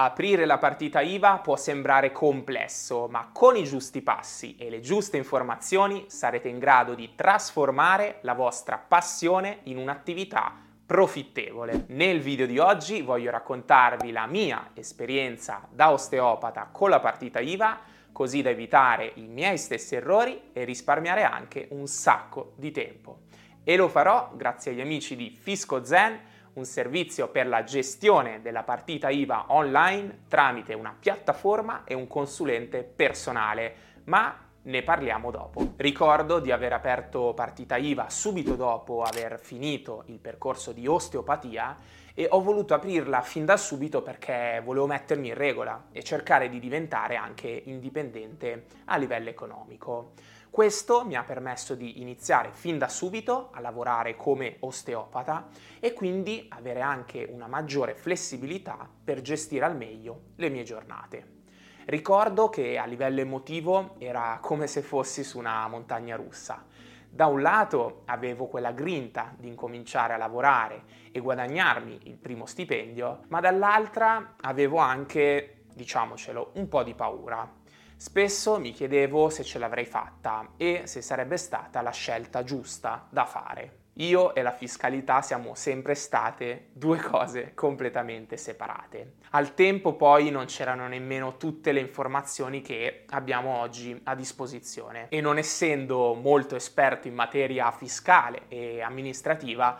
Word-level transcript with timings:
Aprire 0.00 0.44
la 0.44 0.58
partita 0.58 1.00
IVA 1.00 1.38
può 1.38 1.56
sembrare 1.56 2.12
complesso, 2.12 3.08
ma 3.10 3.30
con 3.32 3.56
i 3.56 3.64
giusti 3.64 4.00
passi 4.00 4.54
e 4.56 4.70
le 4.70 4.78
giuste 4.78 5.16
informazioni 5.16 6.04
sarete 6.06 6.46
in 6.46 6.60
grado 6.60 6.94
di 6.94 7.16
trasformare 7.16 8.18
la 8.20 8.34
vostra 8.34 8.78
passione 8.78 9.58
in 9.64 9.76
un'attività 9.76 10.54
profittevole. 10.86 11.86
Nel 11.88 12.20
video 12.20 12.46
di 12.46 12.60
oggi 12.60 13.02
voglio 13.02 13.32
raccontarvi 13.32 14.12
la 14.12 14.26
mia 14.26 14.70
esperienza 14.74 15.66
da 15.68 15.90
osteopata 15.90 16.68
con 16.70 16.90
la 16.90 17.00
partita 17.00 17.40
IVA, 17.40 17.80
così 18.12 18.40
da 18.40 18.50
evitare 18.50 19.10
i 19.16 19.26
miei 19.26 19.58
stessi 19.58 19.96
errori 19.96 20.50
e 20.52 20.62
risparmiare 20.62 21.24
anche 21.24 21.66
un 21.72 21.88
sacco 21.88 22.52
di 22.54 22.70
tempo. 22.70 23.22
E 23.64 23.74
lo 23.74 23.88
farò 23.88 24.30
grazie 24.36 24.70
agli 24.70 24.80
amici 24.80 25.16
di 25.16 25.36
Fisco 25.36 25.84
Zen 25.84 26.27
un 26.58 26.64
servizio 26.64 27.28
per 27.28 27.46
la 27.46 27.62
gestione 27.62 28.42
della 28.42 28.64
partita 28.64 29.08
IVA 29.08 29.46
online 29.48 30.24
tramite 30.28 30.74
una 30.74 30.94
piattaforma 30.98 31.84
e 31.84 31.94
un 31.94 32.08
consulente 32.08 32.82
personale, 32.82 33.74
ma 34.04 34.36
ne 34.60 34.82
parliamo 34.82 35.30
dopo. 35.30 35.74
Ricordo 35.76 36.40
di 36.40 36.50
aver 36.50 36.72
aperto 36.72 37.32
partita 37.32 37.76
IVA 37.76 38.10
subito 38.10 38.56
dopo 38.56 39.02
aver 39.02 39.38
finito 39.40 40.02
il 40.06 40.18
percorso 40.18 40.72
di 40.72 40.86
osteopatia 40.86 41.76
e 42.12 42.26
ho 42.28 42.42
voluto 42.42 42.74
aprirla 42.74 43.22
fin 43.22 43.44
da 43.44 43.56
subito 43.56 44.02
perché 44.02 44.60
volevo 44.64 44.86
mettermi 44.86 45.28
in 45.28 45.34
regola 45.34 45.86
e 45.92 46.02
cercare 46.02 46.48
di 46.48 46.58
diventare 46.58 47.14
anche 47.14 47.62
indipendente 47.66 48.66
a 48.86 48.96
livello 48.96 49.28
economico. 49.28 50.14
Questo 50.50 51.04
mi 51.04 51.14
ha 51.14 51.22
permesso 51.22 51.74
di 51.74 52.00
iniziare 52.00 52.50
fin 52.52 52.78
da 52.78 52.88
subito 52.88 53.50
a 53.52 53.60
lavorare 53.60 54.16
come 54.16 54.56
osteopata 54.60 55.48
e 55.78 55.92
quindi 55.92 56.46
avere 56.48 56.80
anche 56.80 57.28
una 57.30 57.46
maggiore 57.46 57.94
flessibilità 57.94 58.88
per 59.04 59.20
gestire 59.20 59.66
al 59.66 59.76
meglio 59.76 60.22
le 60.36 60.48
mie 60.48 60.64
giornate. 60.64 61.36
Ricordo 61.84 62.48
che 62.48 62.76
a 62.76 62.86
livello 62.86 63.20
emotivo 63.20 63.94
era 63.98 64.38
come 64.40 64.66
se 64.66 64.82
fossi 64.82 65.22
su 65.22 65.38
una 65.38 65.66
montagna 65.68 66.16
russa. 66.16 66.64
Da 67.08 67.26
un 67.26 67.40
lato 67.40 68.02
avevo 68.06 68.46
quella 68.46 68.72
grinta 68.72 69.34
di 69.36 69.48
incominciare 69.48 70.14
a 70.14 70.18
lavorare 70.18 70.82
e 71.12 71.20
guadagnarmi 71.20 72.00
il 72.04 72.16
primo 72.16 72.46
stipendio, 72.46 73.20
ma 73.28 73.40
dall'altra 73.40 74.34
avevo 74.40 74.78
anche, 74.78 75.62
diciamocelo, 75.72 76.52
un 76.54 76.68
po' 76.68 76.82
di 76.82 76.94
paura 76.94 77.57
Spesso 78.00 78.60
mi 78.60 78.70
chiedevo 78.70 79.28
se 79.28 79.42
ce 79.42 79.58
l'avrei 79.58 79.84
fatta 79.84 80.50
e 80.56 80.82
se 80.84 81.02
sarebbe 81.02 81.36
stata 81.36 81.82
la 81.82 81.90
scelta 81.90 82.44
giusta 82.44 83.08
da 83.10 83.24
fare. 83.24 83.86
Io 83.94 84.36
e 84.36 84.42
la 84.42 84.52
fiscalità 84.52 85.20
siamo 85.20 85.56
sempre 85.56 85.96
state 85.96 86.68
due 86.72 86.98
cose 86.98 87.54
completamente 87.54 88.36
separate. 88.36 89.14
Al 89.30 89.52
tempo 89.54 89.94
poi 89.94 90.30
non 90.30 90.44
c'erano 90.44 90.86
nemmeno 90.86 91.36
tutte 91.38 91.72
le 91.72 91.80
informazioni 91.80 92.62
che 92.62 93.02
abbiamo 93.08 93.58
oggi 93.58 94.00
a 94.04 94.14
disposizione 94.14 95.08
e 95.08 95.20
non 95.20 95.36
essendo 95.36 96.14
molto 96.14 96.54
esperto 96.54 97.08
in 97.08 97.14
materia 97.14 97.68
fiscale 97.72 98.42
e 98.46 98.80
amministrativa, 98.80 99.76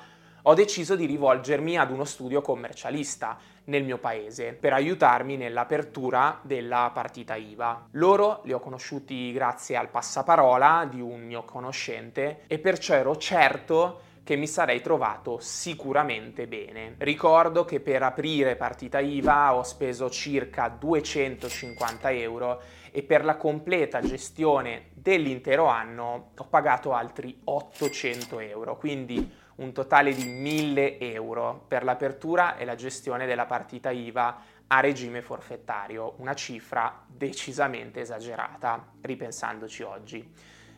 ho 0.48 0.54
deciso 0.54 0.96
di 0.96 1.04
rivolgermi 1.04 1.77
ad 1.77 1.91
uno 1.91 2.06
studio 2.06 2.41
commercialista 2.41 3.36
nel 3.64 3.84
mio 3.84 3.98
paese 3.98 4.55
per 4.55 4.72
aiutarmi 4.72 5.36
nell'apertura 5.36 6.40
della 6.40 6.90
partita 6.94 7.36
IVA. 7.36 7.88
Loro 7.90 8.40
li 8.44 8.55
ho 8.55 8.58
conosciuti 8.58 9.30
grazie 9.32 9.77
al 9.77 9.90
passaparola 9.90 10.88
di 10.90 11.02
un 11.02 11.20
mio 11.20 11.44
conoscente 11.44 12.44
e 12.46 12.58
perciò 12.58 12.94
ero 12.94 13.18
certo 13.18 14.00
che 14.24 14.36
mi 14.36 14.46
sarei 14.46 14.80
trovato 14.80 15.36
sicuramente 15.38 16.46
bene. 16.46 16.94
Ricordo 16.96 17.66
che 17.66 17.80
per 17.80 18.02
aprire 18.02 18.56
partita 18.56 19.00
IVA 19.00 19.55
ho 19.55 19.62
speso 19.62 20.08
circa 20.08 20.68
250 20.68 22.10
euro 22.10 22.62
e 22.90 23.02
per 23.02 23.22
la 23.22 23.36
completa 23.36 24.00
gestione 24.00 24.88
dell'intero 24.94 25.66
anno 25.66 26.30
ho 26.34 26.44
pagato 26.44 26.94
altri 26.94 27.38
800 27.44 28.40
euro, 28.40 28.78
quindi 28.78 29.46
un 29.58 29.73
totale 29.73 30.14
di 30.14 30.24
1000 30.24 30.98
euro 31.01 31.64
per 31.67 31.85
l'apertura 31.85 32.57
e 32.57 32.64
la 32.64 32.74
gestione 32.74 33.27
della 33.27 33.46
partita 33.46 33.91
IVA 33.91 34.41
a 34.69 34.80
regime 34.80 35.23
forfettario, 35.23 36.14
una 36.19 36.35
cifra 36.35 37.02
decisamente 37.07 38.01
esagerata, 38.01 38.92
ripensandoci 39.01 39.83
oggi, 39.83 40.33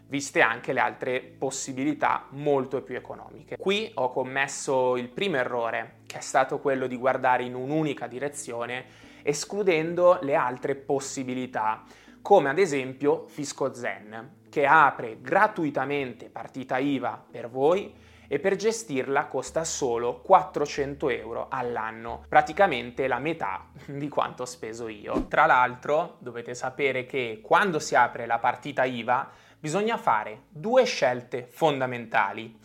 viste 0.07 0.41
anche 0.41 0.73
le 0.73 0.81
altre 0.81 1.21
possibilità 1.21 2.27
molto 2.31 2.83
più 2.83 2.97
economiche. 2.97 3.57
Qui 3.57 3.91
ho 3.95 4.11
commesso 4.11 4.97
il 4.97 5.09
primo 5.09 5.37
errore, 5.37 5.99
che 6.07 6.19
è 6.19 6.23
stato 6.23 6.59
quello 6.59 6.87
di 6.87 6.97
guardare 6.97 7.43
in 7.43 7.55
un'unica 7.55 8.07
direzione, 8.07 8.85
escludendo 9.23 10.19
le 10.23 10.35
altre 10.35 10.75
possibilità, 10.75 11.83
come 12.23 12.49
ad 12.49 12.59
esempio 12.59 13.27
Fisco 13.27 13.75
Zen, 13.75 14.39
che 14.49 14.67
apre 14.67 15.21
gratuitamente 15.21 16.29
partita 16.29 16.79
IVA 16.79 17.23
per 17.31 17.49
voi 17.49 18.09
e 18.33 18.39
per 18.39 18.55
gestirla 18.55 19.27
costa 19.27 19.65
solo 19.65 20.21
400 20.21 21.09
euro 21.11 21.49
all'anno, 21.51 22.27
praticamente 22.29 23.09
la 23.09 23.19
metà 23.19 23.67
di 23.87 24.09
quanto 24.09 24.45
ho 24.45 24.47
speso 24.47 24.87
io. 24.87 25.27
Tra 25.27 25.47
l'altro 25.47 26.15
dovete 26.21 26.55
sapere 26.55 27.07
che 27.07 27.41
quando 27.43 27.81
si 27.81 27.97
apre 27.97 28.27
la 28.27 28.39
partita 28.39 28.85
IVA 28.85 29.29
bisogna 29.59 29.97
fare 29.97 30.43
due 30.49 30.85
scelte 30.85 31.49
fondamentali. 31.51 32.57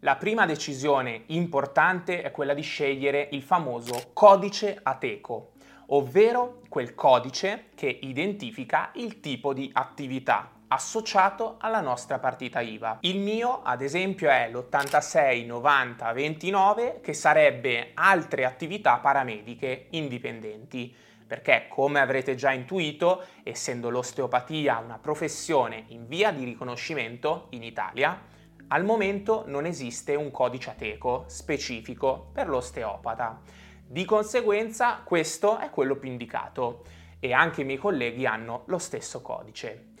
La 0.00 0.16
prima 0.16 0.44
decisione 0.44 1.22
importante 1.26 2.22
è 2.22 2.32
quella 2.32 2.52
di 2.52 2.62
scegliere 2.62 3.28
il 3.30 3.42
famoso 3.42 4.10
codice 4.12 4.76
ATECO, 4.82 5.52
ovvero 5.90 6.62
quel 6.68 6.96
codice 6.96 7.66
che 7.76 7.86
identifica 7.86 8.90
il 8.94 9.20
tipo 9.20 9.52
di 9.54 9.70
attività 9.72 10.50
associato 10.72 11.56
alla 11.58 11.80
nostra 11.80 12.18
partita 12.18 12.60
IVA. 12.60 12.98
Il 13.00 13.18
mio, 13.18 13.62
ad 13.62 13.82
esempio, 13.82 14.30
è 14.30 14.48
l'869029 14.50 17.00
che 17.00 17.12
sarebbe 17.12 17.90
altre 17.94 18.44
attività 18.44 18.98
paramediche 18.98 19.86
indipendenti 19.90 21.10
perché 21.32 21.66
come 21.68 22.00
avrete 22.00 22.34
già 22.34 22.52
intuito, 22.52 23.24
essendo 23.42 23.88
l'osteopatia 23.88 24.78
una 24.78 24.98
professione 24.98 25.84
in 25.88 26.06
via 26.06 26.30
di 26.30 26.44
riconoscimento 26.44 27.46
in 27.50 27.62
Italia, 27.62 28.20
al 28.68 28.84
momento 28.84 29.44
non 29.46 29.64
esiste 29.64 30.14
un 30.14 30.30
codice 30.30 30.70
ateco 30.70 31.24
specifico 31.28 32.28
per 32.32 32.48
l'osteopata. 32.48 33.40
Di 33.86 34.04
conseguenza 34.04 35.00
questo 35.04 35.58
è 35.58 35.70
quello 35.70 35.96
più 35.96 36.10
indicato 36.10 36.84
e 37.18 37.32
anche 37.32 37.62
i 37.62 37.64
miei 37.64 37.78
colleghi 37.78 38.26
hanno 38.26 38.64
lo 38.66 38.78
stesso 38.78 39.22
codice. 39.22 39.91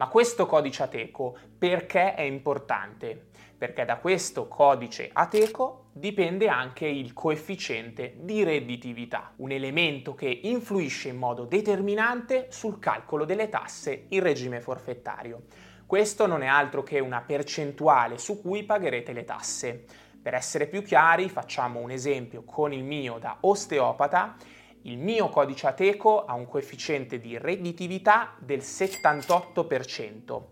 Ma 0.00 0.08
questo 0.08 0.46
codice 0.46 0.84
ateco 0.84 1.36
perché 1.58 2.14
è 2.14 2.22
importante? 2.22 3.26
Perché 3.58 3.84
da 3.84 3.98
questo 3.98 4.48
codice 4.48 5.10
ateco 5.12 5.88
dipende 5.92 6.48
anche 6.48 6.86
il 6.86 7.12
coefficiente 7.12 8.14
di 8.16 8.42
redditività, 8.42 9.34
un 9.36 9.50
elemento 9.50 10.14
che 10.14 10.40
influisce 10.44 11.10
in 11.10 11.18
modo 11.18 11.44
determinante 11.44 12.46
sul 12.48 12.78
calcolo 12.78 13.26
delle 13.26 13.50
tasse 13.50 14.06
in 14.08 14.22
regime 14.22 14.62
forfettario. 14.62 15.42
Questo 15.84 16.26
non 16.26 16.40
è 16.40 16.46
altro 16.46 16.82
che 16.82 16.98
una 16.98 17.20
percentuale 17.20 18.16
su 18.16 18.40
cui 18.40 18.64
pagherete 18.64 19.12
le 19.12 19.24
tasse. 19.24 19.84
Per 20.22 20.32
essere 20.32 20.66
più 20.66 20.82
chiari, 20.82 21.28
facciamo 21.28 21.78
un 21.78 21.90
esempio 21.90 22.42
con 22.44 22.72
il 22.72 22.84
mio 22.84 23.18
da 23.18 23.36
osteopata 23.40 24.34
il 24.82 24.98
mio 24.98 25.28
codice 25.28 25.66
Ateco 25.66 26.24
ha 26.24 26.32
un 26.34 26.46
coefficiente 26.46 27.18
di 27.18 27.36
redditività 27.36 28.34
del 28.38 28.60
78%. 28.60 30.42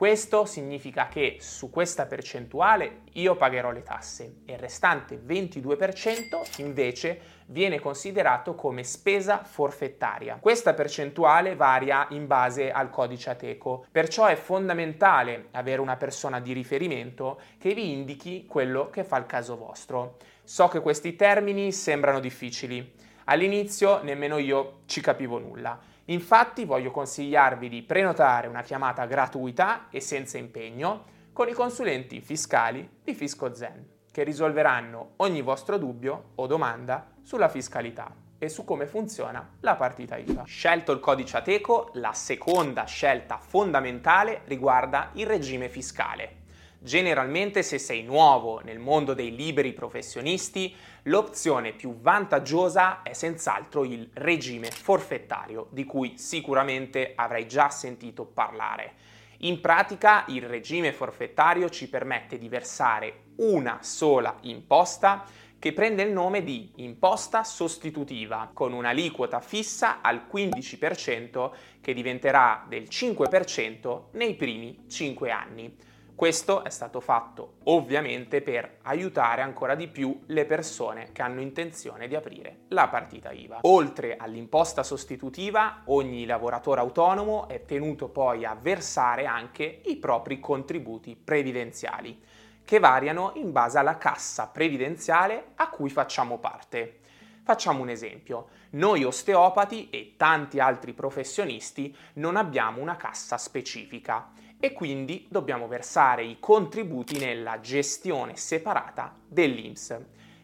Questo 0.00 0.46
significa 0.46 1.08
che 1.08 1.36
su 1.40 1.68
questa 1.68 2.06
percentuale 2.06 3.02
io 3.12 3.36
pagherò 3.36 3.70
le 3.70 3.82
tasse 3.82 4.36
e 4.46 4.54
il 4.54 4.58
restante 4.58 5.20
22% 5.22 6.62
invece 6.62 7.20
viene 7.48 7.80
considerato 7.80 8.54
come 8.54 8.82
spesa 8.82 9.44
forfettaria. 9.44 10.38
Questa 10.40 10.72
percentuale 10.72 11.54
varia 11.54 12.06
in 12.12 12.26
base 12.26 12.70
al 12.70 12.88
codice 12.88 13.28
Ateco, 13.28 13.84
perciò 13.90 14.24
è 14.24 14.36
fondamentale 14.36 15.48
avere 15.50 15.82
una 15.82 15.96
persona 15.96 16.40
di 16.40 16.54
riferimento 16.54 17.38
che 17.58 17.74
vi 17.74 17.92
indichi 17.92 18.46
quello 18.46 18.88
che 18.88 19.04
fa 19.04 19.18
il 19.18 19.26
caso 19.26 19.58
vostro. 19.58 20.16
So 20.42 20.68
che 20.68 20.80
questi 20.80 21.14
termini 21.14 21.72
sembrano 21.72 22.20
difficili, 22.20 22.90
All'inizio 23.30 24.02
nemmeno 24.02 24.38
io 24.38 24.80
ci 24.86 25.00
capivo 25.00 25.38
nulla. 25.38 25.78
Infatti 26.06 26.64
voglio 26.64 26.90
consigliarvi 26.90 27.68
di 27.68 27.82
prenotare 27.82 28.48
una 28.48 28.62
chiamata 28.62 29.04
gratuita 29.06 29.86
e 29.88 30.00
senza 30.00 30.36
impegno 30.36 31.04
con 31.32 31.48
i 31.48 31.52
consulenti 31.52 32.20
fiscali 32.20 32.98
di 33.04 33.14
Fisco 33.14 33.54
Zen, 33.54 33.86
che 34.10 34.24
risolveranno 34.24 35.12
ogni 35.18 35.42
vostro 35.42 35.78
dubbio 35.78 36.30
o 36.34 36.48
domanda 36.48 37.12
sulla 37.22 37.48
fiscalità 37.48 38.12
e 38.36 38.48
su 38.48 38.64
come 38.64 38.86
funziona 38.88 39.48
la 39.60 39.76
partita 39.76 40.16
IVA. 40.16 40.42
Scelto 40.42 40.90
il 40.90 40.98
codice 40.98 41.36
Ateco, 41.36 41.90
la 41.94 42.12
seconda 42.12 42.82
scelta 42.82 43.38
fondamentale 43.38 44.40
riguarda 44.46 45.10
il 45.12 45.26
regime 45.26 45.68
fiscale. 45.68 46.38
Generalmente 46.82 47.62
se 47.62 47.76
sei 47.76 48.02
nuovo 48.02 48.60
nel 48.64 48.78
mondo 48.78 49.12
dei 49.12 49.36
liberi 49.36 49.74
professionisti, 49.74 50.74
l'opzione 51.04 51.72
più 51.72 52.00
vantaggiosa 52.00 53.02
è 53.02 53.12
senz'altro 53.12 53.84
il 53.84 54.08
regime 54.14 54.70
forfettario, 54.70 55.68
di 55.72 55.84
cui 55.84 56.16
sicuramente 56.16 57.12
avrai 57.14 57.46
già 57.46 57.68
sentito 57.68 58.24
parlare. 58.24 58.94
In 59.42 59.60
pratica 59.60 60.24
il 60.28 60.42
regime 60.42 60.94
forfettario 60.94 61.68
ci 61.68 61.86
permette 61.90 62.38
di 62.38 62.48
versare 62.48 63.24
una 63.36 63.80
sola 63.82 64.38
imposta 64.42 65.26
che 65.58 65.74
prende 65.74 66.02
il 66.02 66.12
nome 66.12 66.42
di 66.42 66.72
imposta 66.76 67.44
sostitutiva, 67.44 68.50
con 68.54 68.72
un'aliquota 68.72 69.40
fissa 69.40 70.00
al 70.00 70.22
15% 70.32 71.50
che 71.82 71.92
diventerà 71.92 72.64
del 72.66 72.84
5% 72.84 74.04
nei 74.12 74.34
primi 74.34 74.84
5 74.88 75.30
anni. 75.30 75.88
Questo 76.20 76.64
è 76.64 76.68
stato 76.68 77.00
fatto 77.00 77.54
ovviamente 77.64 78.42
per 78.42 78.80
aiutare 78.82 79.40
ancora 79.40 79.74
di 79.74 79.88
più 79.88 80.20
le 80.26 80.44
persone 80.44 81.12
che 81.12 81.22
hanno 81.22 81.40
intenzione 81.40 82.08
di 82.08 82.14
aprire 82.14 82.64
la 82.68 82.88
partita 82.88 83.30
IVA. 83.30 83.60
Oltre 83.62 84.18
all'imposta 84.18 84.82
sostitutiva, 84.82 85.80
ogni 85.86 86.26
lavoratore 86.26 86.80
autonomo 86.80 87.48
è 87.48 87.64
tenuto 87.64 88.10
poi 88.10 88.44
a 88.44 88.54
versare 88.54 89.24
anche 89.24 89.80
i 89.86 89.96
propri 89.96 90.40
contributi 90.40 91.16
previdenziali 91.16 92.22
che 92.66 92.78
variano 92.78 93.32
in 93.36 93.50
base 93.50 93.78
alla 93.78 93.96
cassa 93.96 94.46
previdenziale 94.48 95.52
a 95.54 95.70
cui 95.70 95.88
facciamo 95.88 96.36
parte. 96.36 96.98
Facciamo 97.42 97.80
un 97.80 97.88
esempio. 97.88 98.48
Noi 98.72 99.04
osteopati 99.04 99.88
e 99.88 100.16
tanti 100.18 100.60
altri 100.60 100.92
professionisti 100.92 101.96
non 102.16 102.36
abbiamo 102.36 102.82
una 102.82 102.96
cassa 102.96 103.38
specifica 103.38 104.32
e 104.60 104.72
quindi 104.72 105.26
dobbiamo 105.30 105.66
versare 105.66 106.22
i 106.22 106.38
contributi 106.38 107.18
nella 107.18 107.58
gestione 107.60 108.36
separata 108.36 109.16
dell'INPS, 109.26 110.00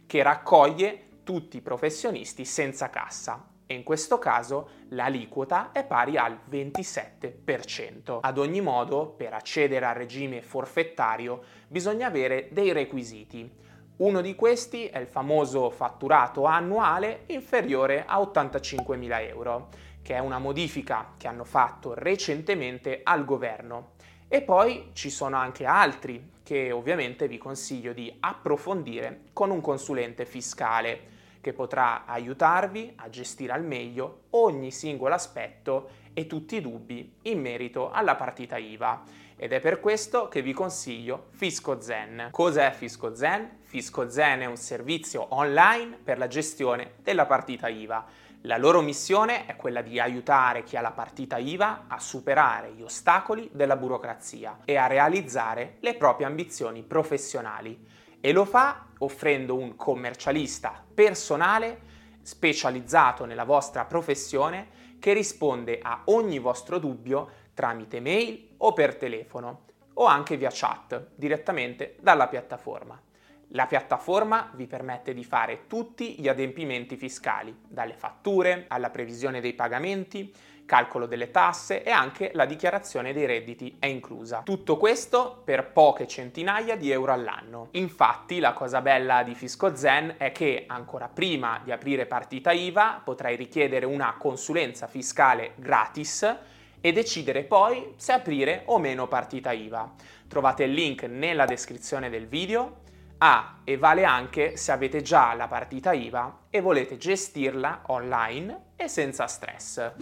che 0.07 0.23
raccoglie 0.23 1.03
tutti 1.23 1.59
i 1.59 1.63
professionisti 1.63 2.45
senza 2.45 2.89
cassa 2.91 3.51
e 3.67 3.75
in 3.75 3.83
questo 3.83 4.19
caso 4.19 4.69
l'aliquota 4.91 5.73
è 5.73 5.85
pari 5.85 6.17
al 6.17 6.39
27%. 6.49 8.21
Ad 8.21 8.39
ogni 8.39 8.61
modo, 8.61 9.09
per 9.09 9.35
accedere 9.35 9.85
al 9.85 9.97
regime 9.97 10.41
forfettario 10.41 11.43
bisogna 11.67 12.07
avere 12.07 12.49
dei 12.53 12.73
requisiti. 12.73 13.51
Uno 13.97 14.21
di 14.21 14.35
questi 14.37 14.87
è 14.87 14.99
il 14.99 15.09
famoso 15.09 15.71
fatturato 15.71 16.45
annuale 16.45 17.25
inferiore 17.27 18.05
a 18.07 18.21
85.000 18.21 19.29
euro, 19.29 19.69
che 20.01 20.15
è 20.15 20.19
una 20.21 20.39
modifica 20.39 21.15
che 21.17 21.27
hanno 21.27 21.45
fatto 21.45 21.93
recentemente 21.95 23.01
al 23.03 23.25
governo. 23.25 23.95
E 24.29 24.43
poi 24.43 24.91
ci 24.93 25.09
sono 25.11 25.37
anche 25.37 25.65
altri 25.65 26.35
che 26.43 26.73
ovviamente 26.73 27.29
vi 27.29 27.39
consiglio 27.39 27.93
di 27.93 28.15
approfondire 28.21 29.23
con 29.33 29.51
un 29.51 29.61
consulente 29.61 30.25
fiscale 30.25 31.15
che 31.41 31.53
potrà 31.53 32.07
aiutarvi 32.07 32.95
a 32.97 33.09
gestire 33.09 33.53
al 33.53 33.65
meglio 33.65 34.23
ogni 34.31 34.73
singolo 34.73 35.15
aspetto 35.15 35.91
e 36.13 36.27
tutti 36.27 36.57
i 36.57 36.61
dubbi 36.61 37.19
in 37.23 37.41
merito 37.41 37.93
alla 37.93 38.17
partita 38.17 38.57
IVA. 38.57 39.03
Ed 39.37 39.53
è 39.53 39.61
per 39.61 39.81
questo 39.81 40.29
che 40.29 40.43
vi 40.43 40.53
consiglio 40.53 41.27
Fisco 41.31 41.81
Zen. 41.81 42.29
Cos'è 42.33 42.73
Fisco 42.73 43.15
Zen? 43.15 43.59
Fisco 43.63 44.09
Zen 44.09 44.41
è 44.41 44.47
un 44.47 44.57
servizio 44.57 45.27
online 45.35 45.99
per 46.03 46.19
la 46.19 46.27
gestione 46.27 46.95
della 47.03 47.27
partita 47.27 47.69
IVA. 47.69 48.05
La 48.47 48.59
loro 48.59 48.81
missione 48.81 49.45
è 49.47 49.57
quella 49.57 49.83
di 49.83 49.99
aiutare 49.99 50.63
chi 50.63 50.77
ha 50.77 50.81
la 50.81 50.93
partita 50.93 51.37
IVA 51.37 51.87
a 51.89 51.99
superare 51.99 52.75
gli 52.75 52.83
ostacoli 52.83 53.51
della 53.53 53.75
burocrazia 53.75 54.59
e 54.65 54.77
a 54.77 54.87
realizzare 54.87 55.79
le 55.81 55.97
proprie 55.97 56.29
ambizioni 56.29 56.85
professionali 56.85 57.77
e 58.21 58.33
lo 58.33 58.45
fa 58.45 58.87
offrendo 58.99 59.57
un 59.57 59.75
commercialista 59.75 60.81
personale 60.95 61.81
specializzato 62.23 63.25
nella 63.25 63.43
vostra 63.43 63.85
professione 63.85 64.69
che 65.01 65.13
risponde 65.13 65.81
a 65.83 66.03
ogni 66.05 66.39
vostro 66.39 66.79
dubbio 66.79 67.29
tramite 67.53 67.99
mail 67.99 68.51
o 68.59 68.73
per 68.73 68.95
telefono 68.95 69.65
o 69.95 70.05
anche 70.05 70.37
via 70.37 70.51
chat 70.53 71.09
direttamente 71.17 71.97
dalla 72.01 72.29
piattaforma. 72.29 73.06
La 73.51 73.67
piattaforma 73.67 74.51
vi 74.55 74.67
permette 74.67 75.15
di 75.15 75.25
fare 75.25 75.67
tutti 75.67 76.17
gli 76.19 76.29
adempimenti 76.29 76.97
fiscali, 76.97 77.57
dalle 77.69 77.95
fatture 77.95 78.65
alla 78.69 78.91
previsione 78.91 79.41
dei 79.41 79.55
pagamenti, 79.55 80.33
calcolo 80.67 81.07
delle 81.07 81.31
tasse 81.31 81.85
e 81.85 81.91
anche 81.91 82.33
la 82.35 82.45
dichiarazione 82.45 83.13
dei 83.13 83.25
redditi 83.25 83.77
è 83.79 83.87
inclusa. 83.87 84.43
Tutto 84.45 84.77
questo 84.77 85.41
per 85.45 85.71
poche 85.71 86.09
centinaia 86.09 86.77
di 86.77 86.91
euro 86.91 87.13
all'anno. 87.13 87.69
Infatti 87.73 88.41
la 88.41 88.53
cosa 88.53 88.83
bella 88.83 89.23
di 89.23 89.35
Fisco 89.35 89.75
Zen 89.77 90.17
è 90.19 90.33
che 90.33 90.65
ancora 90.67 91.09
prima 91.09 91.61
di 91.63 91.71
aprire 91.71 92.05
partita 92.05 92.51
IVA 92.51 93.01
potrai 93.03 93.37
richiedere 93.37 93.87
una 93.87 94.17
consulenza 94.19 94.89
fiscale 94.89 95.53
gratis 95.55 96.37
e 96.81 96.93
decidere 96.93 97.45
poi 97.45 97.95
se 97.97 98.13
aprire 98.13 98.63
o 98.67 98.79
meno 98.79 99.07
partita 99.07 99.53
IVA. 99.53 99.95
Trovate 100.29 100.65
il 100.65 100.73
link 100.73 101.05
nella 101.05 101.45
descrizione 101.45 102.11
del 102.11 102.27
video. 102.27 102.83
Ah, 103.19 103.61
e 103.65 103.77
vale 103.79 104.05
anche 104.05 104.57
se 104.57 104.73
avete 104.73 105.03
già 105.03 105.35
la 105.35 105.49
partita 105.49 105.93
IVA 105.93 106.45
e 106.51 106.61
volete 106.61 106.97
gestirla 106.97 107.83
online 107.87 108.73
e 108.77 108.89
senza 108.89 109.27
stress 109.27 109.95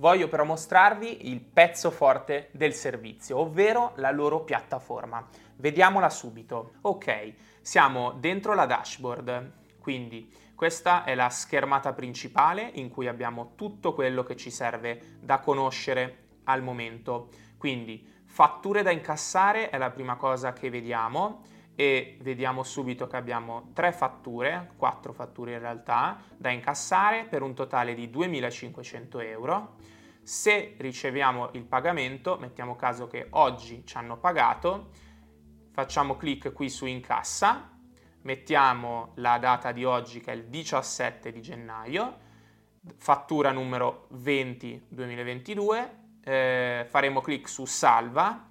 voglio 0.00 0.28
però 0.28 0.44
mostrarvi 0.44 1.28
il 1.28 1.40
pezzo 1.40 1.90
forte 1.90 2.48
del 2.52 2.74
servizio, 2.74 3.38
ovvero 3.38 3.92
la 3.96 4.10
loro 4.10 4.40
piattaforma. 4.40 5.24
Vediamola 5.56 6.08
subito. 6.08 6.72
Ok, 6.80 7.34
siamo 7.60 8.12
dentro 8.12 8.54
la 8.54 8.64
dashboard, 8.64 9.52
quindi 9.78 10.34
questa 10.54 11.04
è 11.04 11.14
la 11.14 11.28
schermata 11.28 11.92
principale 11.92 12.70
in 12.74 12.88
cui 12.88 13.08
abbiamo 13.08 13.52
tutto 13.54 13.94
quello 13.94 14.22
che 14.22 14.36
ci 14.36 14.50
serve 14.50 15.18
da 15.20 15.38
conoscere 15.38 16.28
al 16.44 16.62
momento. 16.62 17.28
Quindi 17.58 18.22
fatture 18.24 18.82
da 18.82 18.90
incassare 18.90 19.68
è 19.68 19.76
la 19.76 19.90
prima 19.90 20.16
cosa 20.16 20.54
che 20.54 20.70
vediamo 20.70 21.42
e 21.74 22.18
vediamo 22.20 22.62
subito 22.62 23.06
che 23.06 23.16
abbiamo 23.16 23.70
tre 23.72 23.92
fatture, 23.92 24.72
quattro 24.76 25.12
fatture 25.12 25.52
in 25.54 25.60
realtà, 25.60 26.20
da 26.36 26.50
incassare 26.50 27.24
per 27.24 27.42
un 27.42 27.54
totale 27.54 27.94
di 27.94 28.08
2.500 28.08 29.24
euro. 29.24 29.76
Se 30.22 30.74
riceviamo 30.78 31.50
il 31.52 31.64
pagamento, 31.64 32.36
mettiamo 32.38 32.76
caso 32.76 33.06
che 33.06 33.28
oggi 33.30 33.84
ci 33.86 33.96
hanno 33.96 34.18
pagato, 34.18 34.90
facciamo 35.72 36.16
clic 36.16 36.52
qui 36.52 36.68
su 36.68 36.84
incassa, 36.84 37.70
mettiamo 38.22 39.12
la 39.16 39.38
data 39.38 39.72
di 39.72 39.84
oggi 39.84 40.20
che 40.20 40.32
è 40.32 40.34
il 40.34 40.48
17 40.48 41.32
di 41.32 41.40
gennaio, 41.40 42.18
fattura 42.98 43.52
numero 43.52 44.06
20 44.10 44.86
2022, 44.88 45.98
eh, 46.22 46.86
faremo 46.88 47.22
clic 47.22 47.48
su 47.48 47.64
salva 47.64 48.49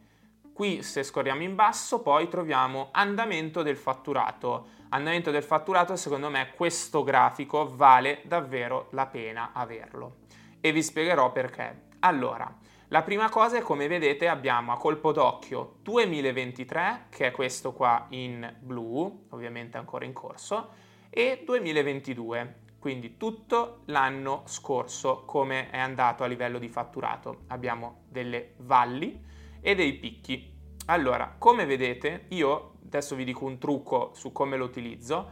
Qui 0.60 0.84
se 0.84 1.04
scorriamo 1.04 1.42
in 1.42 1.56
basso 1.56 2.02
poi 2.02 2.28
troviamo 2.28 2.90
andamento 2.92 3.62
del 3.62 3.78
fatturato. 3.78 4.68
Andamento 4.90 5.32
del 5.32 5.42
fatturato 5.42 5.96
secondo 5.96 6.30
me 6.30 6.52
questo 6.54 7.02
grafico 7.02 7.74
vale 7.74 8.24
davvero 8.26 8.90
la 8.92 9.06
pena 9.06 9.52
averlo 9.54 10.18
e 10.60 10.74
vi 10.74 10.84
spiegherò 10.84 11.32
perché. 11.32 11.84
Allora, 12.00 12.54
la 12.90 13.02
prima 13.04 13.30
cosa 13.30 13.56
è 13.56 13.62
come 13.62 13.88
vedete 13.88 14.28
abbiamo 14.28 14.74
a 14.74 14.78
colpo 14.78 15.14
d'occhio 15.14 15.76
2023 15.82 17.06
che 17.08 17.28
è 17.28 17.32
questo 17.32 17.72
qua 17.72 18.08
in 18.10 18.54
blu, 18.60 19.28
ovviamente 19.30 19.78
ancora 19.78 20.04
in 20.04 20.12
corso, 20.12 20.72
e 21.10 21.42
2022, 21.46 22.56
quindi 22.80 23.16
tutto 23.16 23.84
l'anno 23.86 24.44
scorso 24.44 25.24
come 25.24 25.70
è 25.70 25.80
andato 25.80 26.26
a 26.26 26.28
livello 26.28 26.60
di 26.60 26.68
fatturato. 26.68 27.44
Abbiamo 27.48 28.02
delle 28.10 28.56
valli 28.58 29.28
e 29.62 29.76
dei 29.76 29.94
picchi. 29.94 30.52
Allora, 30.86 31.36
come 31.38 31.66
vedete, 31.66 32.26
io 32.30 32.74
adesso 32.86 33.16
vi 33.16 33.24
dico 33.24 33.46
un 33.46 33.60
trucco 33.60 34.12
su 34.16 34.32
come 34.32 34.58
lo 34.58 34.66
utilizzo. 34.66 35.32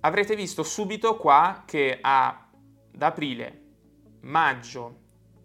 Avrete 0.00 0.34
visto 0.34 0.62
subito 0.62 1.16
qua 1.16 1.64
che 1.66 1.98
ad 2.00 2.34
aprile, 2.98 3.60
maggio 4.20 5.00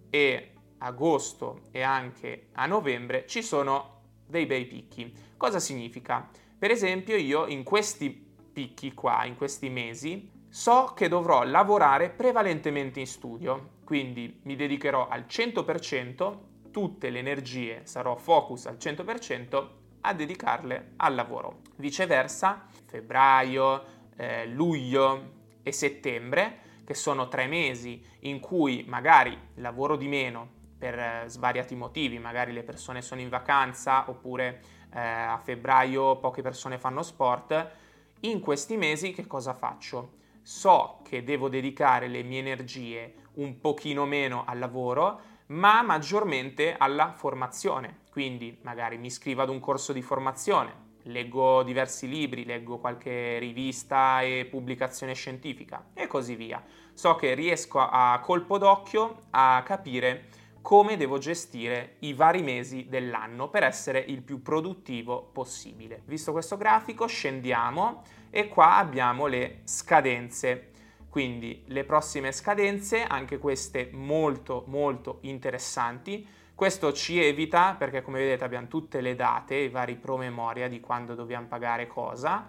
e 0.10 0.54
agosto 0.80 1.62
e 1.72 1.82
anche 1.82 2.48
a 2.54 2.66
novembre 2.66 3.26
ci 3.28 3.42
sono 3.42 4.02
dei 4.26 4.46
bei 4.46 4.66
picchi. 4.66 5.14
Cosa 5.36 5.60
significa? 5.60 6.30
Per 6.58 6.72
esempio, 6.72 7.16
io 7.16 7.46
in 7.46 7.64
questi 7.64 8.10
picchi 8.10 8.94
qua, 8.94 9.26
in 9.26 9.36
questi 9.36 9.70
mesi, 9.70 10.32
so 10.50 10.94
che 10.96 11.08
dovrò 11.08 11.44
lavorare 11.44 12.10
prevalentemente 12.10 13.00
in 13.00 13.06
studio, 13.08 13.76
quindi 13.84 14.40
mi 14.44 14.56
dedicherò 14.56 15.08
al 15.08 15.26
100% 15.28 16.38
tutte 16.78 17.10
le 17.10 17.18
energie, 17.18 17.82
sarò 17.86 18.16
focus 18.16 18.68
al 18.68 18.78
100% 18.80 19.68
a 20.02 20.14
dedicarle 20.14 20.92
al 20.98 21.16
lavoro. 21.16 21.62
Viceversa, 21.78 22.68
febbraio, 22.86 23.84
eh, 24.16 24.46
luglio 24.46 25.32
e 25.64 25.72
settembre, 25.72 26.60
che 26.86 26.94
sono 26.94 27.30
tre 27.30 27.48
mesi 27.48 28.00
in 28.20 28.40
cui 28.40 28.86
magari 28.88 29.36
lavoro 29.56 29.96
di 29.96 30.08
meno 30.08 30.48
per 30.78 31.00
eh, 31.00 31.24
svariati 31.26 31.74
motivi, 31.74 32.20
magari 32.20 32.54
le 32.54 32.62
persone 32.62 33.02
sono 33.02 33.22
in 33.22 33.30
vacanza 33.30 34.08
oppure 34.08 34.62
eh, 34.94 35.00
a 35.00 35.42
febbraio 35.44 36.18
poche 36.18 36.44
persone 36.44 36.78
fanno 36.78 37.02
sport, 37.02 37.72
in 38.20 38.40
questi 38.40 38.78
mesi 38.78 39.14
che 39.14 39.26
cosa 39.26 39.56
faccio? 39.56 40.12
So 40.44 41.00
che 41.04 41.24
devo 41.24 41.50
dedicare 41.50 42.08
le 42.08 42.22
mie 42.22 42.38
energie 42.38 43.16
un 43.38 43.60
pochino 43.60 44.06
meno 44.06 44.44
al 44.46 44.60
lavoro, 44.60 45.37
ma 45.48 45.82
maggiormente 45.82 46.76
alla 46.78 47.12
formazione. 47.12 48.00
Quindi 48.12 48.58
magari 48.62 48.98
mi 48.98 49.08
iscrivo 49.08 49.42
ad 49.42 49.50
un 49.50 49.60
corso 49.60 49.94
di 49.94 50.02
formazione, 50.02 50.86
leggo 51.04 51.64
diversi 51.64 52.08
libri, 52.08 52.46
leggo 52.46 52.80
qualche 52.80 53.38
rivista 53.40 54.22
e 54.22 54.48
pubblicazione 54.50 55.14
scientifica 55.14 55.90
e 55.94 56.08
così 56.08 56.36
via. 56.36 56.64
So 56.94 57.16
che 57.16 57.34
riesco 57.34 57.80
a, 57.80 58.14
a 58.14 58.20
colpo 58.20 58.58
d'occhio 58.58 59.24
a 59.32 59.62
capire 59.64 60.30
come 60.62 60.98
devo 60.98 61.18
gestire 61.18 61.96
i 62.00 62.14
vari 62.14 62.42
mesi 62.42 62.88
dell'anno 62.90 63.50
per 63.50 63.64
essere 63.64 64.00
il 64.00 64.22
più 64.22 64.42
produttivo 64.42 65.30
possibile. 65.32 66.02
Visto 66.04 66.34
questo 66.34 66.58
grafico, 66.58 67.08
scendiamo 67.08 68.04
e 68.30 68.50
qua 68.50 68.76
abbiamo 68.76 69.28
le 69.28 69.62
scadenze. 69.64 70.72
Quindi 71.18 71.64
le 71.70 71.84
prossime 71.84 72.32
scadenze, 72.32 73.02
anche 73.04 73.40
queste 73.40 73.90
molto 73.92 74.66
molto 74.68 75.18
interessanti. 75.22 76.28
Questo 76.54 76.94
ci 76.94 77.20
evita, 77.20 77.74
perché 77.76 78.04
come 78.04 78.20
vedete 78.20 78.44
abbiamo 78.44 78.68
tutte 78.68 79.02
le 79.02 79.16
date, 79.16 79.56
i 79.56 79.70
vari 79.70 79.96
promemoria 79.96 80.68
di 80.68 80.80
quando 80.80 81.16
dobbiamo 81.16 81.48
pagare 81.48 81.88
cosa 81.88 82.46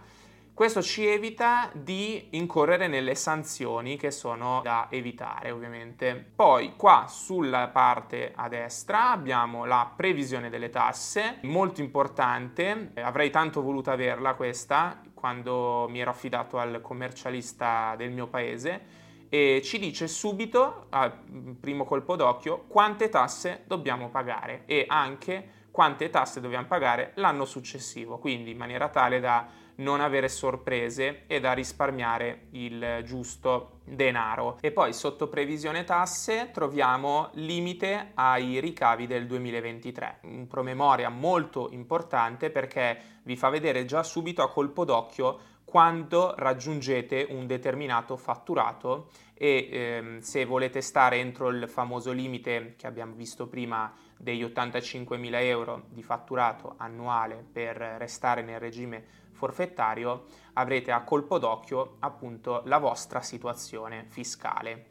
questo 0.58 0.82
ci 0.82 1.06
evita 1.06 1.70
di 1.72 2.30
incorrere 2.30 2.88
nelle 2.88 3.14
sanzioni 3.14 3.96
che 3.96 4.10
sono 4.10 4.60
da 4.64 4.88
evitare 4.90 5.52
ovviamente. 5.52 6.16
Poi 6.34 6.74
qua 6.74 7.04
sulla 7.08 7.68
parte 7.68 8.32
a 8.34 8.48
destra 8.48 9.12
abbiamo 9.12 9.66
la 9.66 9.88
previsione 9.94 10.50
delle 10.50 10.68
tasse, 10.68 11.38
molto 11.42 11.80
importante, 11.80 12.90
avrei 12.96 13.30
tanto 13.30 13.62
voluto 13.62 13.92
averla 13.92 14.34
questa 14.34 15.00
quando 15.18 15.86
mi 15.88 16.00
ero 16.00 16.10
affidato 16.10 16.58
al 16.58 16.80
commercialista 16.80 17.94
del 17.96 18.12
mio 18.12 18.28
paese 18.28 19.06
e 19.28 19.60
ci 19.62 19.78
dice 19.78 20.06
subito, 20.08 20.86
a 20.90 21.12
primo 21.60 21.84
colpo 21.84 22.16
d'occhio, 22.16 22.64
quante 22.68 23.08
tasse 23.08 23.64
dobbiamo 23.66 24.08
pagare 24.08 24.62
e 24.64 24.84
anche 24.88 25.66
quante 25.70 26.08
tasse 26.08 26.40
dobbiamo 26.40 26.66
pagare 26.66 27.12
l'anno 27.16 27.44
successivo, 27.44 28.18
quindi 28.18 28.52
in 28.52 28.56
maniera 28.56 28.88
tale 28.88 29.20
da 29.20 29.46
non 29.78 30.00
avere 30.00 30.28
sorprese 30.28 31.24
e 31.26 31.40
da 31.40 31.52
risparmiare 31.52 32.46
il 32.50 33.02
giusto 33.04 33.80
denaro. 33.84 34.58
E 34.60 34.70
poi 34.70 34.92
sotto 34.92 35.28
previsione 35.28 35.84
tasse 35.84 36.50
troviamo 36.52 37.30
limite 37.34 38.12
ai 38.14 38.60
ricavi 38.60 39.06
del 39.06 39.26
2023, 39.26 40.20
un 40.22 40.46
promemoria 40.46 41.08
molto 41.08 41.68
importante 41.70 42.50
perché 42.50 42.98
vi 43.22 43.36
fa 43.36 43.48
vedere 43.48 43.84
già 43.84 44.02
subito 44.02 44.42
a 44.42 44.50
colpo 44.50 44.84
d'occhio 44.84 45.56
quando 45.68 46.32
raggiungete 46.34 47.26
un 47.28 47.46
determinato 47.46 48.16
fatturato 48.16 49.10
e 49.34 49.68
ehm, 49.70 50.18
se 50.20 50.46
volete 50.46 50.80
stare 50.80 51.18
entro 51.18 51.50
il 51.50 51.68
famoso 51.68 52.10
limite 52.10 52.74
che 52.78 52.86
abbiamo 52.86 53.14
visto 53.14 53.48
prima 53.48 53.92
degli 54.16 54.42
85.000 54.42 55.42
euro 55.42 55.84
di 55.90 56.02
fatturato 56.02 56.74
annuale 56.78 57.44
per 57.52 57.76
restare 57.76 58.40
nel 58.40 58.58
regime 58.58 59.27
forfettario 59.38 60.24
avrete 60.54 60.90
a 60.90 61.04
colpo 61.04 61.38
d'occhio 61.38 61.96
appunto 62.00 62.62
la 62.64 62.78
vostra 62.78 63.20
situazione 63.20 64.06
fiscale. 64.08 64.90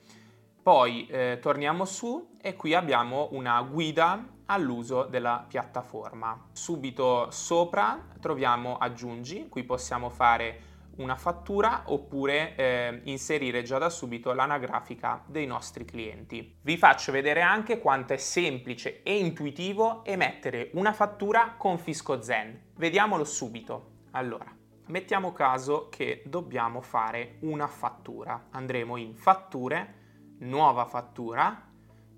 Poi 0.64 1.06
eh, 1.08 1.40
torniamo 1.42 1.86
su 1.86 2.38
e 2.42 2.56
qui 2.56 2.74
abbiamo 2.74 3.28
una 3.32 3.62
guida 3.62 4.26
all'uso 4.46 5.04
della 5.04 5.46
piattaforma. 5.48 6.48
Subito 6.54 7.30
sopra 7.32 8.08
troviamo 8.20 8.78
aggiungi, 8.78 9.48
qui 9.50 9.64
possiamo 9.64 10.10
fare 10.10 10.76
una 10.98 11.16
fattura 11.16 11.84
oppure 11.86 12.56
eh, 12.56 13.02
inserire 13.04 13.64
già 13.64 13.78
da 13.78 13.90
subito 13.90 14.34
l'anagrafica 14.34 15.24
dei 15.28 15.46
nostri 15.46 15.86
clienti. 15.86 16.58
Vi 16.62 16.78
faccio 16.78 17.12
vedere 17.12 17.42
anche 17.42 17.80
quanto 17.80 18.14
è 18.14 18.18
semplice 18.18 19.04
e 19.04 19.18
intuitivo 19.18 20.04
emettere 20.04 20.72
una 20.74 20.94
fattura 20.94 21.56
con 21.58 21.78
Fisco 21.78 22.22
Zen. 22.22 22.72
Vediamolo 22.76 23.24
subito. 23.24 23.97
Allora, 24.12 24.46
mettiamo 24.88 25.34
caso 25.34 25.90
che 25.90 26.24
dobbiamo 26.26 26.82
fare 26.82 27.38
una 27.42 27.68
fattura. 27.68 28.48
Andremo 28.52 28.98
in 28.98 29.16
fatture, 29.16 30.36
nuova 30.40 30.86
fattura, 30.86 31.70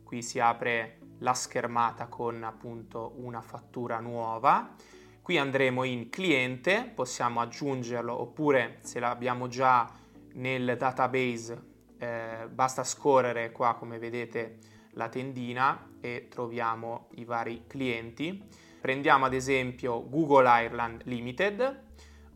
qui 0.04 0.22
si 0.22 0.40
apre 0.40 1.00
la 1.20 1.34
schermata 1.34 2.08
con 2.08 2.44
appunto 2.44 3.14
una 3.18 3.42
fattura 3.42 4.00
nuova. 4.00 4.76
Qui 5.22 5.38
andremo 5.38 5.84
in 5.84 6.10
cliente, 6.10 6.92
possiamo 6.94 7.40
aggiungerlo 7.42 8.20
oppure 8.20 8.80
se 8.82 9.00
l'abbiamo 9.00 9.48
già 9.48 9.88
nel 10.34 10.76
database 10.78 11.70
eh, 12.00 12.48
basta 12.50 12.84
scorrere 12.84 13.52
qua 13.52 13.76
come 13.76 14.00
vedete 14.00 14.58
la 14.94 15.10
tendina 15.10 15.98
e 16.00 16.28
troviamo 16.30 17.10
i 17.16 17.26
vari 17.26 17.66
clienti. 17.68 18.48
Prendiamo 18.80 19.26
ad 19.26 19.34
esempio 19.34 20.08
Google 20.08 20.48
Ireland 20.64 21.02
Limited, 21.04 21.82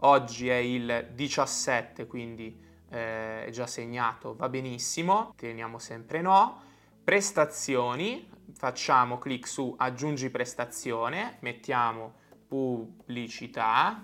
oggi 0.02 0.50
è 0.50 0.56
il 0.56 1.12
17 1.14 2.06
quindi 2.06 2.60
eh, 2.90 3.46
è 3.46 3.50
già 3.50 3.66
segnato, 3.66 4.36
va 4.36 4.50
benissimo, 4.50 5.34
teniamo 5.38 5.80
sempre 5.80 6.22
no. 6.22 6.62
Prestazioni, 7.02 8.30
facciamo 8.54 9.18
clic 9.20 9.48
su 9.48 9.74
aggiungi 9.78 10.30
prestazione, 10.30 11.38
mettiamo 11.40 12.16
pubblicità, 12.46 14.04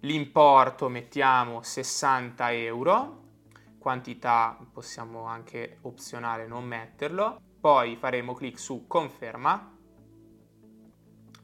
l'importo 0.00 0.88
mettiamo 0.88 1.62
60 1.62 2.52
euro, 2.52 3.22
quantità 3.78 4.56
possiamo 4.72 5.24
anche 5.24 5.78
opzionale 5.82 6.46
non 6.46 6.64
metterlo, 6.64 7.40
poi 7.60 7.96
faremo 7.96 8.34
clic 8.34 8.58
su 8.58 8.86
conferma, 8.86 9.75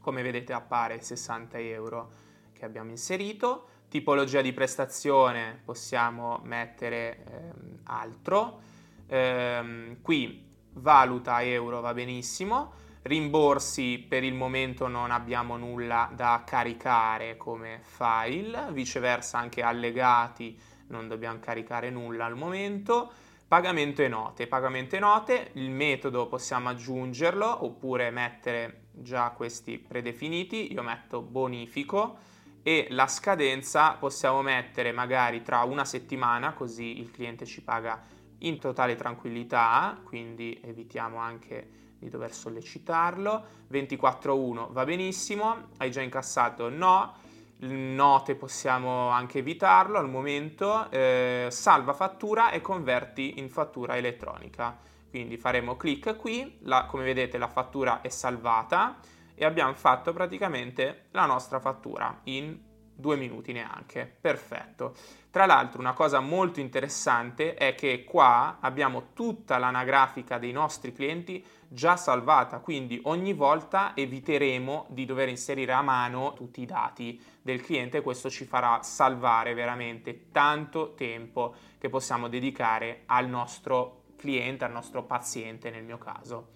come 0.03 0.21
vedete 0.21 0.51
appare 0.51 0.99
60 1.01 1.57
euro 1.59 2.11
che 2.51 2.65
abbiamo 2.65 2.89
inserito, 2.89 3.67
tipologia 3.87 4.41
di 4.41 4.51
prestazione 4.51 5.61
possiamo 5.63 6.41
mettere 6.43 7.23
ehm, 7.23 7.79
altro, 7.85 8.59
ehm, 9.07 10.01
qui 10.01 10.45
valuta 10.73 11.41
euro 11.41 11.79
va 11.79 11.93
benissimo, 11.93 12.73
rimborsi 13.03 14.05
per 14.05 14.25
il 14.25 14.33
momento 14.33 14.87
non 14.87 15.09
abbiamo 15.09 15.55
nulla 15.55 16.11
da 16.13 16.43
caricare 16.45 17.37
come 17.37 17.79
file, 17.83 18.67
viceversa 18.71 19.37
anche 19.37 19.61
allegati 19.61 20.59
non 20.87 21.07
dobbiamo 21.07 21.39
caricare 21.39 21.89
nulla 21.89 22.25
al 22.25 22.35
momento. 22.35 23.11
Pagamento 23.47 24.01
e 24.01 24.07
note, 24.07 24.47
pagamento 24.47 24.95
e 24.95 24.99
note, 24.99 25.51
il 25.53 25.69
metodo 25.69 26.27
possiamo 26.27 26.69
aggiungerlo 26.69 27.65
oppure 27.65 28.09
mettere 28.09 28.85
già 28.91 29.29
questi 29.29 29.77
predefiniti, 29.77 30.73
io 30.73 30.81
metto 30.81 31.21
bonifico 31.21 32.17
e 32.63 32.87
la 32.89 33.07
scadenza 33.07 33.91
possiamo 33.93 34.41
mettere 34.41 34.91
magari 34.91 35.43
tra 35.43 35.63
una 35.63 35.85
settimana 35.85 36.53
così 36.53 36.99
il 36.99 37.11
cliente 37.11 37.45
ci 37.45 37.61
paga 37.61 38.01
in 38.39 38.59
totale 38.59 38.95
tranquillità, 38.95 39.99
quindi 40.03 40.59
evitiamo 40.63 41.17
anche 41.17 41.95
di 41.99 42.09
dover 42.09 42.33
sollecitarlo. 42.33 43.45
24.1 43.71 44.71
va 44.71 44.83
benissimo, 44.83 45.69
hai 45.77 45.91
già 45.91 46.01
incassato? 46.01 46.69
No. 46.69 47.22
Note 47.71 48.35
possiamo 48.35 49.09
anche 49.09 49.39
evitarlo 49.39 49.97
al 49.97 50.09
momento. 50.09 50.89
Eh, 50.91 51.47
salva 51.49 51.93
fattura 51.93 52.51
e 52.51 52.61
converti 52.61 53.39
in 53.39 53.49
fattura 53.49 53.95
elettronica. 53.95 54.77
Quindi 55.09 55.37
faremo 55.37 55.77
clic 55.77 56.15
qui, 56.15 56.57
la, 56.63 56.85
come 56.85 57.03
vedete 57.03 57.37
la 57.37 57.47
fattura 57.47 58.01
è 58.01 58.09
salvata 58.09 58.97
e 59.35 59.45
abbiamo 59.45 59.73
fatto 59.73 60.11
praticamente 60.11 61.05
la 61.11 61.25
nostra 61.25 61.59
fattura 61.59 62.19
in 62.23 62.57
due 62.95 63.15
minuti 63.15 63.51
neanche. 63.51 64.11
Perfetto. 64.19 64.95
Tra 65.29 65.45
l'altro 65.45 65.79
una 65.79 65.93
cosa 65.93 66.19
molto 66.19 66.59
interessante 66.59 67.55
è 67.55 67.73
che 67.73 68.03
qua 68.03 68.57
abbiamo 68.59 69.13
tutta 69.13 69.57
l'anagrafica 69.57 70.37
dei 70.37 70.51
nostri 70.51 70.93
clienti 70.93 71.43
già 71.67 71.95
salvata, 71.97 72.59
quindi 72.59 72.99
ogni 73.05 73.33
volta 73.33 73.93
eviteremo 73.95 74.85
di 74.89 75.05
dover 75.05 75.29
inserire 75.29 75.73
a 75.73 75.81
mano 75.81 76.33
tutti 76.33 76.61
i 76.61 76.67
dati 76.67 77.19
del 77.41 77.61
cliente 77.61 78.01
questo 78.01 78.29
ci 78.29 78.45
farà 78.45 78.83
salvare 78.83 79.55
veramente 79.55 80.29
tanto 80.31 80.93
tempo 80.93 81.55
che 81.79 81.89
possiamo 81.89 82.27
dedicare 82.27 83.01
al 83.07 83.27
nostro 83.27 84.03
cliente, 84.15 84.65
al 84.65 84.71
nostro 84.71 85.03
paziente 85.03 85.71
nel 85.71 85.83
mio 85.83 85.97
caso. 85.97 86.51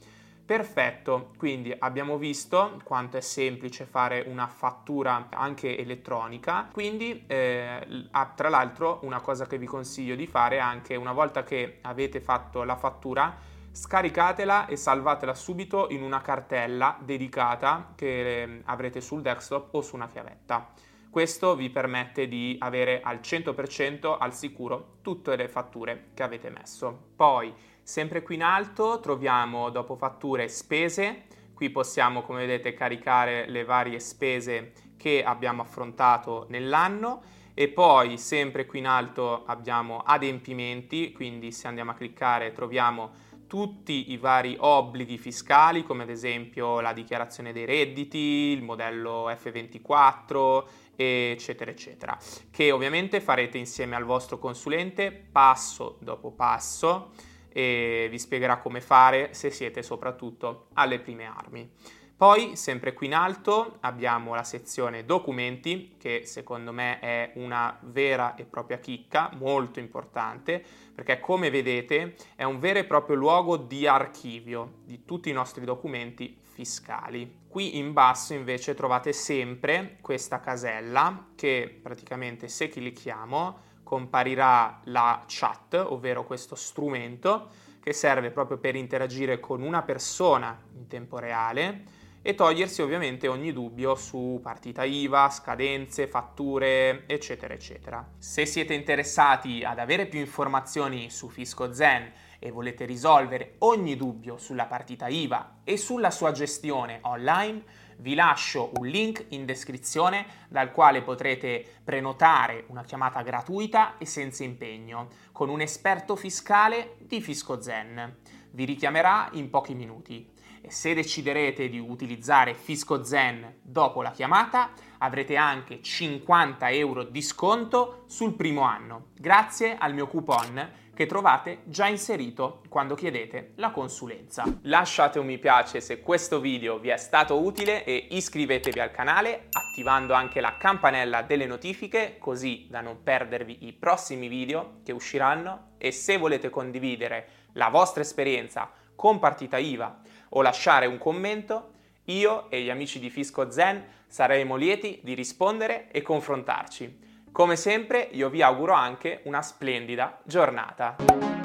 Perfetto, 0.48 1.32
quindi 1.38 1.76
abbiamo 1.78 2.18
visto 2.18 2.80
quanto 2.86 3.18
è 3.18 3.20
semplice 3.20 3.84
fare 3.84 4.24
una 4.28 4.48
fattura 4.48 5.28
anche 5.30 5.78
elettronica, 5.78 6.70
quindi 6.72 7.26
eh, 7.28 8.08
tra 8.34 8.48
l'altro 8.48 9.02
una 9.04 9.20
cosa 9.20 9.46
che 9.46 9.58
vi 9.58 9.66
consiglio 9.66 10.16
di 10.16 10.26
fare 10.26 10.60
anche 10.60 10.96
una 10.96 11.12
volta 11.12 11.44
che 11.44 11.80
avete 11.82 12.22
fatto 12.22 12.64
la 12.64 12.78
fattura 12.78 13.36
scaricatela 13.74 14.68
e 14.68 14.78
salvatela 14.78 15.36
subito 15.36 15.88
in 15.90 16.02
una 16.02 16.22
cartella 16.22 16.98
dedicata 17.04 17.92
che 17.94 18.44
ehm, 18.44 18.62
avrete 18.68 19.02
sul 19.02 19.22
desktop 19.22 19.74
o 19.74 19.82
su 19.82 19.96
una 19.96 20.08
chiavetta. 20.08 20.72
Questo 21.10 21.58
vi 21.58 21.70
permette 21.70 22.30
di 22.30 22.56
avere 22.60 23.02
al 23.02 23.18
100% 23.18 24.16
al 24.18 24.34
sicuro 24.34 25.00
tutte 25.02 25.36
le 25.36 25.50
fatture 25.50 26.12
che 26.14 26.24
avete 26.24 26.50
messo. 26.50 26.98
Poi, 27.18 27.54
sempre 27.88 28.22
qui 28.22 28.36
in 28.36 28.44
alto, 28.44 29.00
troviamo 29.00 29.70
dopo 29.70 29.96
fatture 29.96 30.50
spese. 30.50 31.24
Qui 31.54 31.70
possiamo, 31.70 32.22
come 32.22 32.46
vedete, 32.46 32.74
caricare 32.74 33.50
le 33.50 33.64
varie 33.64 34.02
spese 34.02 34.74
che 34.98 35.24
abbiamo 35.24 35.62
affrontato 35.62 36.48
nell'anno. 36.50 37.24
E 37.54 37.70
poi 37.70 38.18
sempre 38.18 38.66
qui 38.66 38.80
in 38.80 38.88
alto 38.88 39.46
abbiamo 39.46 40.04
adempimenti, 40.06 41.14
quindi 41.14 41.54
se 41.54 41.68
andiamo 41.68 41.92
a 41.92 41.94
cliccare 41.94 42.52
troviamo 42.52 43.12
tutti 43.48 44.12
i 44.12 44.18
vari 44.18 44.58
obblighi 44.60 45.18
fiscali, 45.18 45.84
come 45.84 46.04
ad 46.04 46.10
esempio 46.10 46.82
la 46.82 46.92
dichiarazione 46.92 47.54
dei 47.54 47.64
redditi, 47.64 48.18
il 48.18 48.64
modello 48.64 49.30
F24, 49.30 50.64
eccetera, 50.94 51.72
eccetera, 51.72 52.18
che 52.52 52.70
ovviamente 52.72 53.22
farete 53.22 53.58
insieme 53.58 53.96
al 53.96 54.04
vostro 54.04 54.38
consulente 54.38 55.12
passo 55.14 55.96
dopo 56.02 56.32
passo 56.32 57.12
e 57.58 58.06
vi 58.12 58.20
spiegherà 58.20 58.58
come 58.58 58.82
fare 58.82 59.34
se 59.34 59.50
siete 59.50 59.82
soprattutto 59.82 60.68
alle 60.74 61.00
prime 61.00 61.26
armi. 61.26 61.68
Poi, 62.16 62.56
sempre 62.56 62.94
qui 62.94 63.08
in 63.08 63.16
alto, 63.16 63.78
abbiamo 63.80 64.36
la 64.36 64.44
sezione 64.44 65.06
documenti, 65.06 65.96
che 65.98 66.22
secondo 66.26 66.72
me 66.72 67.00
è 67.00 67.32
una 67.34 67.76
vera 67.82 68.36
e 68.36 68.44
propria 68.44 68.78
chicca, 68.78 69.32
molto 69.40 69.80
importante, 69.80 70.64
perché 70.94 71.20
come 71.20 71.50
vedete 71.50 72.16
è 72.36 72.44
un 72.44 72.60
vero 72.60 72.78
e 72.78 72.86
proprio 72.86 73.16
luogo 73.16 73.58
di 73.58 73.88
archivio 73.88 74.82
di 74.84 75.04
tutti 75.04 75.30
i 75.30 75.34
nostri 75.34 75.66
documenti 75.66 76.38
fiscali. 76.42 77.46
Qui 77.48 77.78
in 77.80 77.92
basso 77.92 78.36
invece 78.36 78.76
trovate 78.76 79.14
sempre 79.14 79.98
questa 80.02 80.40
casella 80.40 81.30
che 81.36 81.80
praticamente 81.82 82.50
se 82.50 82.70
clicchiamo 82.70 83.66
comparirà 83.88 84.82
la 84.84 85.24
chat, 85.28 85.74
ovvero 85.76 86.26
questo 86.26 86.56
strumento 86.56 87.48
che 87.80 87.94
serve 87.94 88.32
proprio 88.32 88.58
per 88.58 88.76
interagire 88.76 89.40
con 89.40 89.62
una 89.62 89.82
persona 89.82 90.60
in 90.76 90.88
tempo 90.88 91.20
reale 91.20 91.84
e 92.22 92.36
togliersi 92.36 92.82
ovviamente 92.82 93.28
ogni 93.28 93.54
dubbio 93.54 93.96
su 93.96 94.40
partita 94.42 94.84
IVA, 94.84 95.30
scadenze, 95.30 96.08
fatture, 96.08 97.04
eccetera, 97.08 97.54
eccetera. 97.54 98.06
Se 98.18 98.46
siete 98.46 98.74
interessati 98.74 99.64
ad 99.64 99.80
avere 99.80 100.08
più 100.08 100.20
informazioni 100.20 101.10
su 101.10 101.30
Fisco 101.30 101.74
Zen 101.74 102.12
e 102.40 102.52
volete 102.52 102.86
risolvere 102.86 103.56
ogni 103.60 103.96
dubbio 103.96 104.38
sulla 104.38 104.66
partita 104.66 105.08
IVA 105.08 105.60
e 105.64 105.78
sulla 105.78 106.12
sua 106.12 106.32
gestione 106.32 107.00
online, 107.02 107.64
vi 108.00 108.14
lascio 108.14 108.72
un 108.76 108.86
link 108.86 109.26
in 109.30 109.46
descrizione 109.46 110.26
dal 110.50 110.72
quale 110.72 111.02
potrete 111.02 111.66
prenotare 111.84 112.66
una 112.68 112.84
chiamata 112.84 113.22
gratuita 113.22 113.98
e 113.98 114.06
senza 114.06 114.44
impegno 114.44 115.08
con 115.32 115.50
un 115.50 115.62
esperto 115.62 116.16
fiscale 116.16 116.96
di 117.00 117.22
Fisco 117.22 117.62
Zen. 117.62 118.18
Vi 118.52 118.66
richiamerà 118.66 119.30
in 119.34 119.50
pochi 119.50 119.74
minuti 119.74 120.36
se 120.70 120.94
deciderete 120.94 121.70
di 121.70 121.80
utilizzare 121.80 122.54
Fisco 122.54 123.04
Zen 123.04 123.60
dopo 123.62 124.02
la 124.02 124.12
chiamata 124.12 124.72
avrete 125.00 125.36
anche 125.36 125.82
50 125.82 126.70
euro 126.72 127.04
di 127.04 127.22
sconto 127.22 128.04
sul 128.08 128.34
primo 128.34 128.62
anno 128.62 129.08
grazie 129.16 129.78
al 129.78 129.94
mio 129.94 130.08
coupon 130.08 130.86
che 130.98 131.06
trovate 131.06 131.60
già 131.66 131.86
inserito 131.86 132.64
quando 132.70 132.96
chiedete 132.96 133.52
la 133.58 133.70
consulenza. 133.70 134.46
Lasciate 134.64 135.20
un 135.20 135.28
mi 135.28 135.38
piace 135.38 135.80
se 135.80 136.02
questo 136.02 136.40
video 136.40 136.80
vi 136.80 136.90
è 136.90 136.98
stato 136.98 137.40
utile 137.40 137.84
e 137.84 138.08
iscrivetevi 138.10 138.80
al 138.80 138.90
canale 138.90 139.48
attivando 139.52 140.14
anche 140.16 140.42
la 140.42 140.58
campanella 140.58 141.22
delle 141.22 141.46
notifiche 141.46 142.16
così 142.18 142.66
da 142.68 142.82
non 142.82 143.04
perdervi 143.04 143.68
i 143.68 143.74
prossimi 143.74 144.28
video 144.28 144.80
che 144.84 144.92
usciranno 144.92 145.74
e 145.78 145.92
se 145.92 146.18
volete 146.18 146.50
condividere 146.50 147.28
la 147.54 147.70
vostra 147.70 148.02
esperienza 148.02 148.72
con 148.96 149.20
partita 149.20 149.60
IVA 149.60 150.00
o 150.30 150.42
lasciare 150.42 150.86
un 150.86 150.98
commento, 150.98 151.72
io 152.06 152.50
e 152.50 152.62
gli 152.62 152.70
amici 152.70 153.00
di 153.00 153.10
Fisco 153.10 153.52
Zen 153.52 153.84
saremo 154.08 154.56
lieti 154.56 155.00
di 155.04 155.14
rispondere 155.14 155.90
e 155.92 156.02
confrontarci. 156.02 157.06
Come 157.32 157.56
sempre 157.56 158.08
io 158.12 158.30
vi 158.30 158.42
auguro 158.42 158.74
anche 158.74 159.22
una 159.26 159.42
splendida 159.42 160.20
giornata. 160.24 161.37